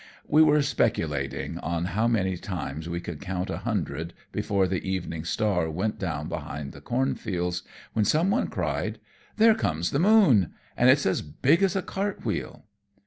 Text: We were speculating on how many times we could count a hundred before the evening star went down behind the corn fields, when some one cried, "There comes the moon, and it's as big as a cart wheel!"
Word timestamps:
We 0.27 0.41
were 0.41 0.63
speculating 0.63 1.59
on 1.59 1.85
how 1.93 2.07
many 2.07 2.35
times 2.35 2.89
we 2.89 2.99
could 2.99 3.21
count 3.21 3.51
a 3.51 3.59
hundred 3.59 4.15
before 4.31 4.65
the 4.67 4.81
evening 4.83 5.25
star 5.25 5.69
went 5.69 5.99
down 5.99 6.27
behind 6.27 6.71
the 6.71 6.81
corn 6.81 7.13
fields, 7.13 7.61
when 7.93 8.03
some 8.05 8.31
one 8.31 8.47
cried, 8.47 8.97
"There 9.37 9.53
comes 9.53 9.91
the 9.91 9.99
moon, 9.99 10.53
and 10.75 10.89
it's 10.89 11.05
as 11.05 11.21
big 11.21 11.61
as 11.61 11.75
a 11.75 11.83
cart 11.83 12.25
wheel!" 12.25 12.65